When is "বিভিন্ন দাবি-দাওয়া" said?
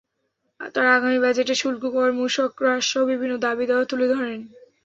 3.05-3.85